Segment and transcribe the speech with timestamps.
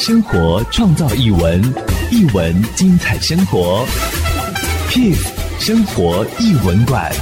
[0.00, 1.62] 生活创造译文，
[2.10, 3.84] 译文精彩生活。
[4.88, 5.12] P
[5.58, 7.12] 生活艺文馆，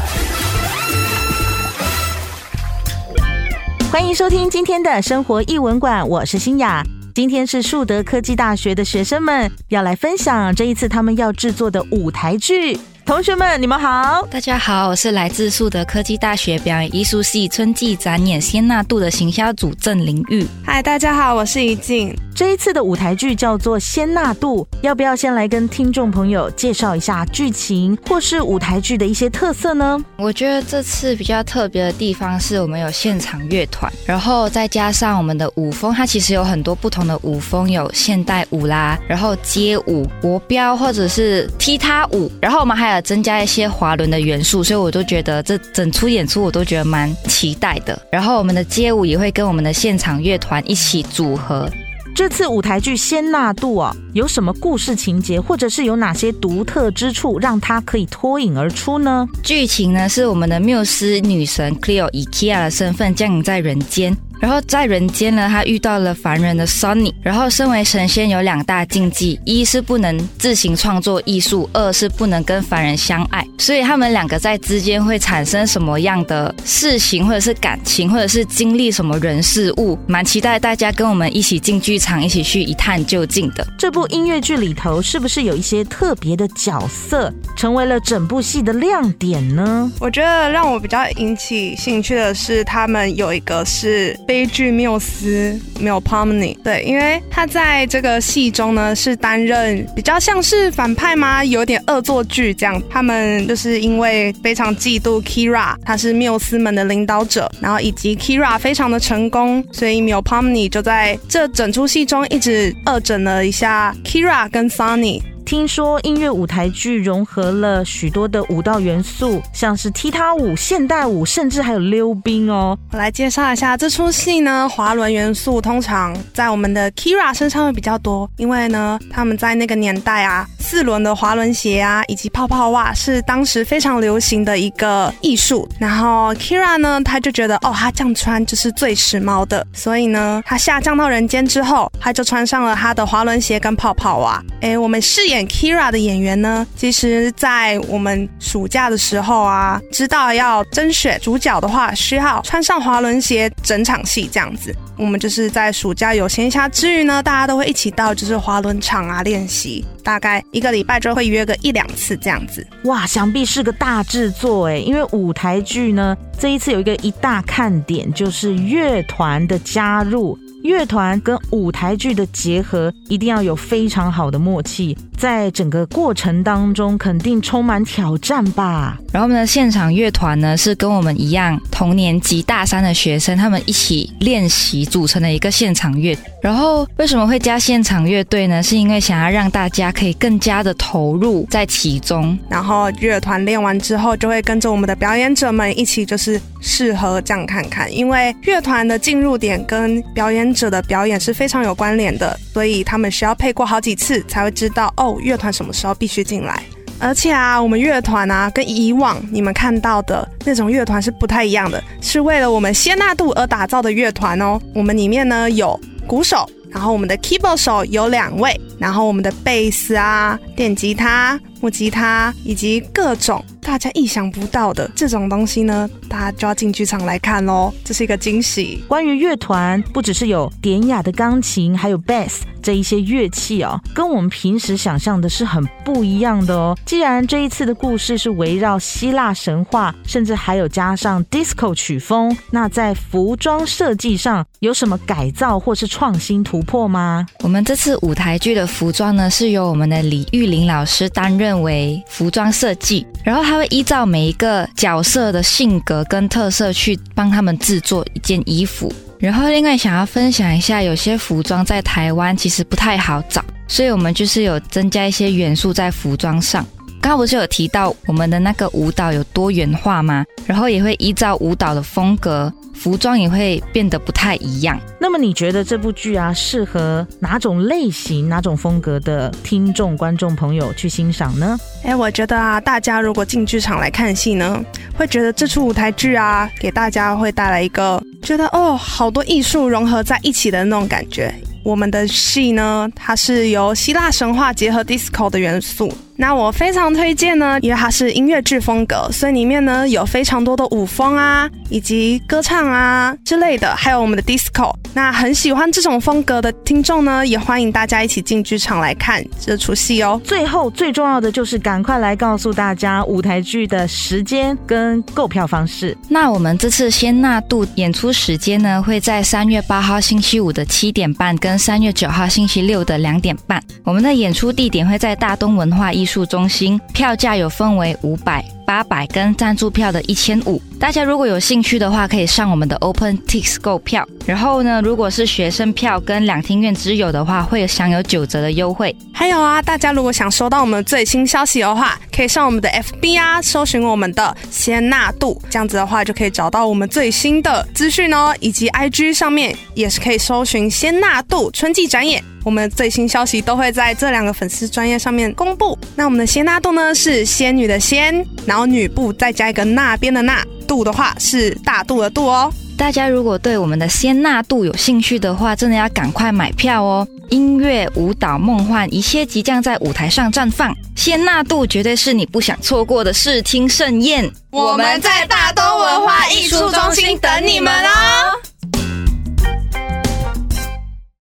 [3.90, 6.80] 欢迎收听今天的生活艺文馆，我是欣雅。
[7.12, 12.78] 今天是树德科技大学的学生们要来分享这一次他们要制作的舞台剧。
[13.04, 14.24] 同学们，你们好！
[14.30, 20.46] 大家好，我是来自树德科技大学表演艺术系春季展演仙纳度的行销组郑玲玉。
[20.64, 22.14] 嗨，大家好，我是怡静。
[22.38, 30.00] 这一次的舞台剧叫做《仙纳度》，要不要先来跟听众朋友介绍一下剧情或是舞台剧的一些特色呢？
[30.16, 43.02] 我觉得这次比较特别的地方是我们有现场乐团，然后再加上我们的舞风，它其实有很多不同的舞风，有现代舞啦，然后街舞、国标或者是踢踏舞，然后我们还有。
[43.02, 48.00] 增加一些滑轮的元素，所以我都觉得这整出演出我都觉得蛮期待的。
[48.12, 51.68] 然后我们的街舞也会跟我们的现场乐团一起组合。
[52.18, 59.24] 这次舞台剧《仙纳度》哦，有什么故事情节，或者是有哪些独特之处，让它可以脱颖而出呢？
[59.40, 64.16] 剧情呢是我们的缪斯女神 Cleo 以 Kia 的身份降临在人间。
[64.40, 67.12] 然后在人间呢，他遇到了凡人的 Sunny。
[67.22, 73.44] 然后身为神仙有两大禁忌：一是不能自行创作艺术，二是不能跟凡人相爱。
[73.58, 79.98] 所以他们两个在之间会产生什么样的事情，或者是感情，或者是经历什么人事物？
[80.06, 83.66] 蛮期待大家跟我们一起进剧场，一起去一探究竟的。
[83.78, 89.90] 这部音乐剧里头是不是有一些特别的角色，成为了整部戏的亮点呢？
[90.00, 94.16] 我觉得让我比较引起兴趣的是，他们有一个是。
[94.28, 101.42] 悲剧缪斯，Melpomene，对，因为他在这个戏中呢是担任比较像是反派吗？
[101.42, 102.80] 有点恶作剧这样。
[102.90, 115.22] 他们就是因为非常嫉妒 Kira，他是缪斯们的领导者，然后以及 Kira 非常的成功，所以 Melpomene 就在这整出戏中一直恶整了一下 Kira 跟 Sunny。
[115.48, 122.78] 听说音乐舞台剧融合了许多的舞蹈元素，像是踢踏舞、现代舞，甚至还有溜冰哦。
[122.92, 135.66] 我来介绍一下这出戏呢，滑轮元素通常在我们的 Kira 身上会比较多，因为呢，他们在那个年代啊，四轮的滑轮鞋啊，以及泡泡袜是当时非常流行的一个艺术。
[135.78, 144.44] 然后 Kira 呢，他就觉得哦，他这样穿就是最时髦的，所以呢，他下降到人间之后，他就穿上了他的滑轮鞋跟泡泡袜。
[144.60, 145.38] 哎，我们饰演。
[145.48, 154.74] Kira 的演员呢，其实，在我们暑假的时候啊，知道要甄选主角的话，需要穿上滑轮鞋整场戏这样子。
[154.98, 162.66] 我们就是在暑假有闲暇之余呢，大家都会一起到就是滑轮场啊练习，大概一个礼拜就会约个一两次这样子。
[162.84, 170.36] 哇，想必是个大制作哎，因为舞台剧呢，这一次有一个一大看点就是乐团的加入。
[170.68, 178.98] 乐团跟舞台剧的结合一定要有非常好的默契，在整个过程当中肯定充满挑战吧。
[179.10, 186.14] 然后我们的现场乐团呢，是跟我们一样同年级大三的学生，他们一起练习组成的一个现场乐。
[186.42, 188.62] 然后为什么会加现场乐队呢？
[188.62, 192.38] 是因为想要让大家可以更加的投入在其中。
[192.50, 206.62] 然后乐团练完之后，就会跟着我们的表演者们一起就是适合这样看看，因为乐团的进入点跟表演者的表演是非常有关联的，所以他们需要配过好几次才会知道哦，乐团什么时候必须进来。
[207.00, 214.60] 而且啊，我们乐团啊，跟以往你们看到的那种乐团是不太一样的，是为了我们仙纳度而打造的乐团哦。
[214.74, 215.78] 我们里面呢有
[216.08, 223.44] 鼓手，然后我们的 keyboard 手有两位，然后我们的贝斯啊、电吉他、木吉他以及各种。
[223.68, 228.82] 大家意想不到的这种东西呢，大家就要进剧场来看喽，这是一个惊喜。
[228.88, 236.74] 关于乐团，不只是有典雅的钢琴，还有 bass 这一些乐器哦，跟我们平时想象的是很不一样的哦。
[236.86, 247.26] 既然这一次的故事是围绕希腊神话，甚至还有加上 disco 曲风，那在服装设计上有什么改造或是创新突破吗？
[247.40, 253.57] 我们这次舞台剧的服装呢，是由我们的李玉玲老师担任为服装设计，然后还。
[253.58, 258.92] 会依照每一个角色的性格跟特色去帮他们制作一件衣服。
[259.18, 266.64] 然后，另外想要分享一下，有些服装在台湾其实不太好找，所以我们就是有增加一些元素在服装上。
[267.00, 270.24] 刚刚不是有提到我们的那个舞蹈有多元化吗？
[270.46, 272.52] 然后也会依照舞蹈的风格。
[272.74, 274.78] 服装也会变得不太一样。
[275.00, 281.58] 那么你觉得这部剧啊，适合哪种类型、哪种风格的听众、观众朋友去欣赏呢？
[281.82, 284.62] 哎，我觉得啊，大家如果进剧场来看戏呢，
[284.96, 291.34] 会觉得这出舞台剧啊，给大家会带来一个觉得哦，好多艺术融合在一起的那种感觉。
[291.64, 295.92] 我们的戏呢，它是由希腊神话结合 disco 的元素。
[296.20, 304.74] 那我非常推荐呢，因为它是音乐剧风格，所以里面呢有非常多的舞风啊，以及歌唱啊之类的，还有我们的 disco。
[304.92, 310.20] 那很喜欢这种风格的听众呢，也欢迎大家一起进剧场来看这出戏哦。
[310.24, 315.96] 最后最重要的就是赶快来告诉大家舞台剧的时间跟购票方式。
[316.08, 323.62] 那我们这次仙纳度演出时间呢，会在三月八号星期五的七点半，跟三月九号星期六的两点半。
[323.84, 330.60] 我们的演出地点会在大东文化艺术中心，票价有分为五百、八百跟赞助票的一千五。
[330.80, 334.08] 大家如果有兴趣的话，可以上我们的 OpenTix 购票。
[334.28, 338.94] 然后呢，如果是学生票跟两厅院之友的话，会享有九折的优惠。
[339.10, 348.34] 还有啊，大家如果想收到我们最新消息的话，可以上我们的 FB 啊，搜寻我们的仙纳度，这样子的话就可以找到我们最新的资讯哦。
[348.40, 352.22] 以及 IG 上面也是可以搜寻仙纳度春季展演。
[352.44, 355.78] 我们最新消息都会在这两个粉丝专页上面公布。
[355.96, 362.52] 那我们的仙纳度呢，是仙女的仙，然后女部再加一个那边的那，度的话是大度的度哦。
[362.78, 367.06] 大家如果对我们的仙纳度有兴趣的话，真的要赶快买票哦！
[367.28, 370.74] 音乐、舞蹈、梦幻，一切即将在舞台上绽放。
[370.94, 374.30] 仙纳度绝对是你不想错过的视听盛宴。
[374.50, 378.47] 我们在大东文化艺术中心等你们哦。